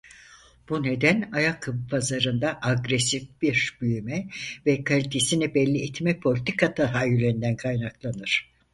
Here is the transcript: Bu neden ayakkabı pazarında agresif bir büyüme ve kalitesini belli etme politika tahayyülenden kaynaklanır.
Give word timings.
Bu 0.69 0.83
neden 0.83 1.29
ayakkabı 1.33 1.87
pazarında 1.87 2.59
agresif 2.61 3.41
bir 3.41 3.77
büyüme 3.81 4.27
ve 4.65 4.83
kalitesini 4.83 5.55
belli 5.55 5.83
etme 5.89 6.19
politika 6.19 6.73
tahayyülenden 6.73 7.55
kaynaklanır. 7.55 8.51